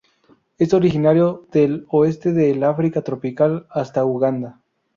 [0.57, 4.59] Es originario del oeste del África tropical hasta Uganda.